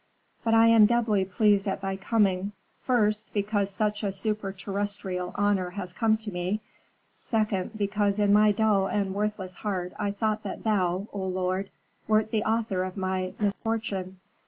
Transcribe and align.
But 0.43 0.55
I 0.55 0.65
am 0.65 0.87
doubly 0.87 1.25
pleased 1.25 1.67
at 1.67 1.81
thy 1.81 1.95
coming; 1.95 2.53
first, 2.81 3.31
because 3.35 3.69
such 3.69 4.01
a 4.03 4.07
superterrestrial 4.11 5.31
honor 5.35 5.69
has 5.69 5.93
come 5.93 6.17
to 6.25 6.31
me; 6.31 6.59
second, 7.19 7.77
because 7.77 8.17
in 8.17 8.33
my 8.33 8.51
dull 8.51 8.87
and 8.87 9.13
worthless 9.13 9.57
heart 9.57 9.93
I 9.99 10.09
thought 10.09 10.41
that 10.41 10.63
thou, 10.63 11.07
O 11.13 11.23
lord, 11.23 11.69
wert 12.07 12.31
the 12.31 12.43
author 12.45 12.83
of 12.83 12.97
my 12.97 13.35
misfortune. 13.39 14.19